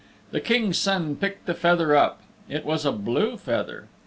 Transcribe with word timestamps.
The 0.31 0.41
King's 0.41 0.79
Son 0.79 1.15
picked 1.15 1.45
the 1.45 1.53
feather 1.53 1.95
up. 1.95 2.21
It 2.49 2.65
was 2.65 2.85
a 2.87 2.91
blue 2.91 3.37
feather. 3.37 3.85